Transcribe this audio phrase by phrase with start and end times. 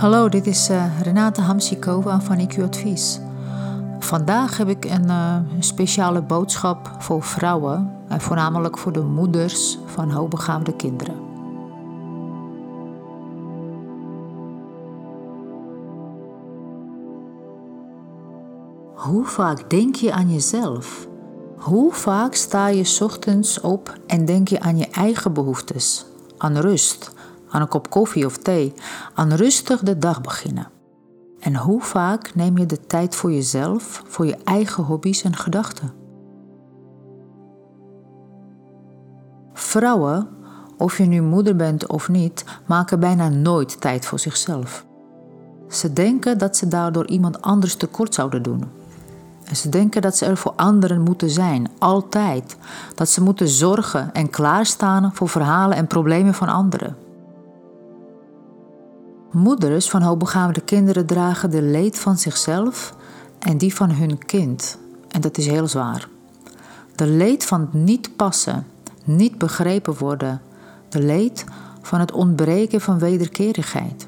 [0.00, 3.18] Hallo, dit is uh, Renate Hamsikova van IQ Advies.
[3.98, 10.10] Vandaag heb ik een uh, speciale boodschap voor vrouwen en voornamelijk voor de moeders van
[10.10, 11.14] hoogbegaafde kinderen.
[18.94, 21.06] Hoe vaak denk je aan jezelf?
[21.56, 26.06] Hoe vaak sta je ochtends op en denk je aan je eigen behoeftes,
[26.38, 27.12] aan rust,
[27.50, 28.74] aan een kop koffie of thee,
[29.14, 30.68] aan rustig de dag beginnen?
[31.40, 35.92] En hoe vaak neem je de tijd voor jezelf, voor je eigen hobby's en gedachten?
[39.52, 40.28] Vrouwen,
[40.76, 44.84] of je nu moeder bent of niet, maken bijna nooit tijd voor zichzelf.
[45.68, 48.64] Ze denken dat ze daardoor iemand anders tekort zouden doen.
[49.44, 52.56] En ze denken dat ze er voor anderen moeten zijn, altijd.
[52.94, 56.96] Dat ze moeten zorgen en klaarstaan voor verhalen en problemen van anderen.
[59.30, 62.94] Moeders van hoogbegaafde kinderen dragen de leed van zichzelf
[63.38, 64.78] en die van hun kind.
[65.08, 66.08] En dat is heel zwaar.
[66.94, 68.66] De leed van het niet passen,
[69.04, 70.40] niet begrepen worden.
[70.88, 71.44] De leed
[71.82, 74.06] van het ontbreken van wederkerigheid.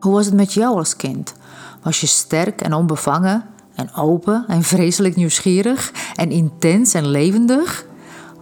[0.00, 1.34] Hoe was het met jou als kind?
[1.82, 3.44] Was je sterk en onbevangen
[3.74, 7.88] en open en vreselijk nieuwsgierig en intens en levendig?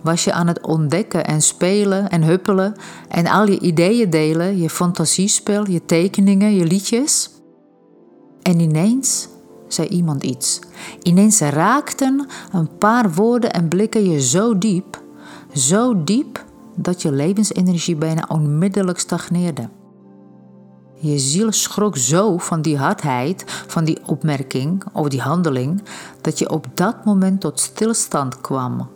[0.02, 2.74] Was je aan het ontdekken en spelen en huppelen
[3.08, 7.30] en al je ideeën delen, je fantasiespel, je tekeningen, je liedjes?
[8.42, 9.28] En ineens
[9.68, 10.60] zei iemand iets.
[11.02, 15.02] Ineens raakten een paar woorden en blikken je zo diep,
[15.54, 19.68] zo diep dat je levensenergie bijna onmiddellijk stagneerde.
[21.00, 25.82] Je ziel schrok zo van die hardheid, van die opmerking of die handeling,
[26.20, 28.88] dat je op dat moment tot stilstand kwam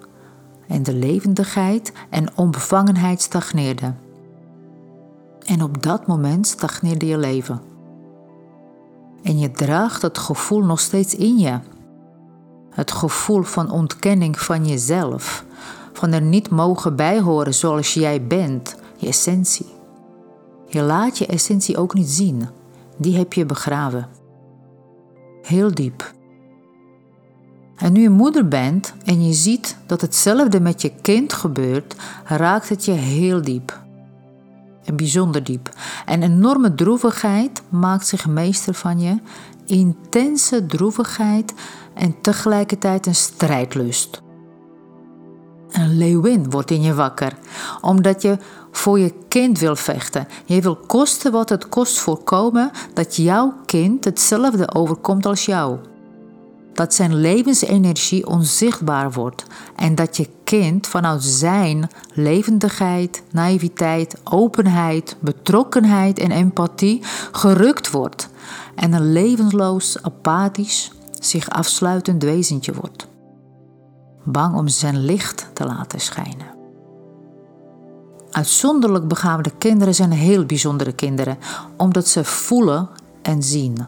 [0.72, 3.94] en de levendigheid en onbevangenheid stagneerde.
[5.44, 7.60] En op dat moment stagneerde je leven.
[9.22, 11.58] En je draagt het gevoel nog steeds in je.
[12.70, 15.44] Het gevoel van ontkenning van jezelf,
[15.92, 19.72] van er niet mogen bijhoren zoals jij bent, je essentie.
[20.66, 22.48] Je laat je essentie ook niet zien,
[22.96, 24.08] die heb je begraven.
[25.42, 26.14] Heel diep.
[27.82, 31.94] En nu je moeder bent en je ziet dat hetzelfde met je kind gebeurt,
[32.24, 33.80] raakt het je heel diep.
[34.84, 35.70] En bijzonder diep.
[36.06, 39.18] En enorme droevigheid maakt zich meester van je.
[39.66, 41.54] Intense droevigheid
[41.94, 44.22] en tegelijkertijd een strijdlust.
[45.70, 47.32] Een leeuwin wordt in je wakker,
[47.80, 48.38] omdat je
[48.70, 50.26] voor je kind wil vechten.
[50.44, 55.78] Je wil kosten wat het kost voorkomen dat jouw kind hetzelfde overkomt als jou
[56.72, 59.44] dat zijn levensenergie onzichtbaar wordt
[59.76, 67.02] en dat je kind vanuit zijn levendigheid, naïviteit, openheid, betrokkenheid en empathie
[67.32, 68.28] gerukt wordt
[68.74, 73.06] en een levensloos, apathisch, zich afsluitend wezentje wordt.
[74.24, 76.50] Bang om zijn licht te laten schijnen.
[78.30, 81.38] Uitzonderlijk begaafde kinderen zijn heel bijzondere kinderen,
[81.76, 82.88] omdat ze voelen
[83.22, 83.86] en zien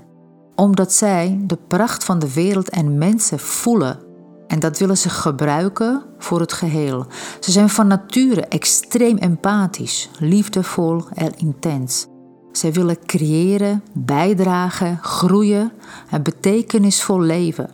[0.54, 3.98] omdat zij de pracht van de wereld en mensen voelen.
[4.46, 7.06] En dat willen ze gebruiken voor het geheel.
[7.40, 12.06] Ze zijn van nature extreem empathisch, liefdevol en intens.
[12.52, 15.72] Zij willen creëren, bijdragen, groeien
[16.10, 17.70] en betekenisvol leven.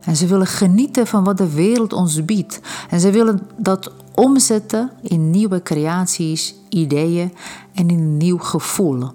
[0.00, 2.60] En ze willen genieten van wat de wereld ons biedt.
[2.90, 7.32] En ze willen dat omzetten in nieuwe creaties, ideeën
[7.74, 9.10] en in een nieuw gevoel.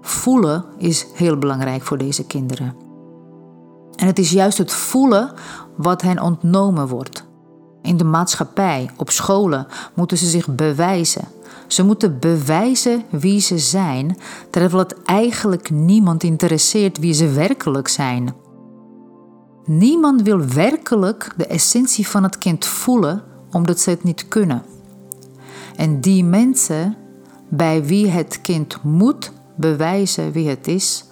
[0.00, 2.74] Voelen is heel belangrijk voor deze kinderen.
[3.96, 5.32] En het is juist het voelen
[5.76, 7.28] wat hen ontnomen wordt.
[7.82, 11.24] In de maatschappij, op scholen, moeten ze zich bewijzen.
[11.66, 14.16] Ze moeten bewijzen wie ze zijn,
[14.50, 18.34] terwijl het eigenlijk niemand interesseert wie ze werkelijk zijn.
[19.64, 23.22] Niemand wil werkelijk de essentie van het kind voelen
[23.52, 24.62] omdat ze het niet kunnen.
[25.76, 26.96] En die mensen
[27.48, 31.04] bij wie het kind moet bewijzen wie het is,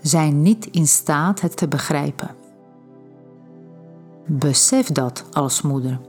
[0.00, 2.34] zijn niet in staat het te begrijpen.
[4.26, 6.00] Besef dat als moeder.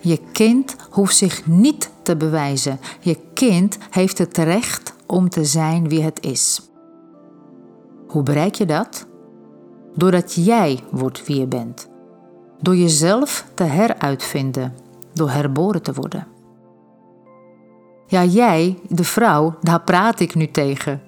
[0.00, 2.78] Je kind hoeft zich niet te bewijzen.
[3.00, 6.70] Je kind heeft het recht om te zijn wie het is.
[8.08, 9.06] Hoe bereik je dat?
[9.94, 11.88] Doordat jij wordt wie je bent.
[12.60, 14.74] Door jezelf te heruitvinden,
[15.12, 16.31] door herboren te worden.
[18.06, 21.00] Ja, jij, de vrouw, daar praat ik nu tegen.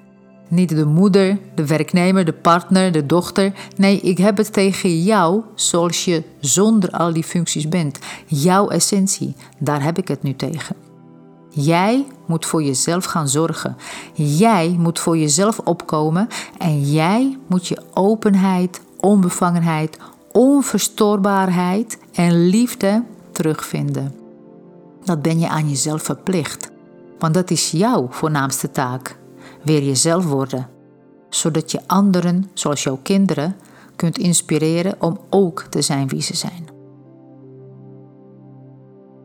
[0.49, 3.53] Niet de moeder, de werknemer, de partner, de dochter.
[3.77, 7.99] Nee, ik heb het tegen jou zoals je zonder al die functies bent.
[8.27, 10.77] Jouw essentie, daar heb ik het nu tegen.
[11.51, 13.77] Jij moet voor jezelf gaan zorgen.
[14.15, 19.99] Jij moet voor jezelf opkomen en jij moet je openheid, onbevangenheid,
[20.33, 23.03] onverstoorbaarheid en liefde
[23.33, 24.15] terugvinden.
[25.05, 26.71] Dat ben je aan jezelf verplicht,
[27.25, 29.17] want dat is jouw voornaamste taak.
[29.63, 30.69] Weer jezelf worden,
[31.29, 33.57] zodat je anderen, zoals jouw kinderen,
[33.97, 36.69] kunt inspireren om ook te zijn wie ze zijn.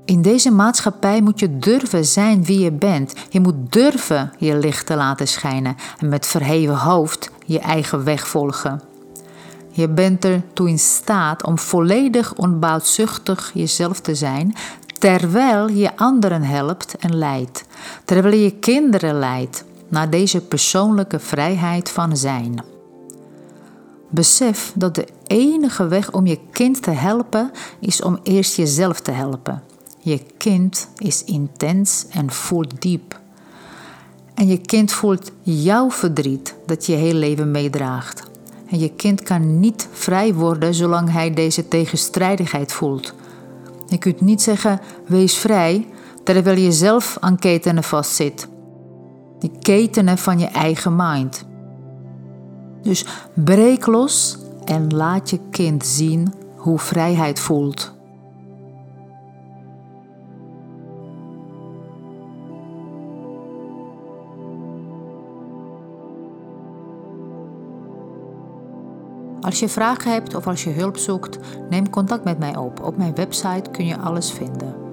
[0.06, 3.14] In deze maatschappij moet je durven zijn wie je bent.
[3.30, 8.28] Je moet durven je licht te laten schijnen en met verheven hoofd je eigen weg
[8.28, 8.82] volgen.
[9.72, 14.56] Je bent ertoe in staat om volledig onbaatzuchtig jezelf te zijn,
[15.00, 17.68] terwijl je anderen helpt en leidt,
[18.06, 22.64] terwijl je kinderen leidt naar deze persoonlijke vrijheid van zijn.
[24.10, 29.12] Besef dat de enige weg om je kind te helpen is om eerst jezelf te
[29.12, 29.64] helpen.
[30.00, 33.20] Je kind is intens en voelt diep.
[34.34, 38.24] En je kind voelt jouw verdriet dat je heel leven meedraagt.
[38.70, 43.14] En je kind kan niet vrij worden zolang hij deze tegenstrijdigheid voelt.
[43.88, 45.88] Je kunt niet zeggen: wees vrij,
[46.34, 48.48] terwijl je zelf aan ketenen vastzit.
[49.40, 51.46] Die ketenen van je eigen mind.
[52.82, 57.98] Dus breek los en laat je kind zien hoe vrijheid voelt.
[69.42, 71.40] Als je vragen hebt of als je hulp zoekt,
[71.70, 72.84] neem contact met mij op.
[72.84, 74.89] Op mijn website kun je alles vinden.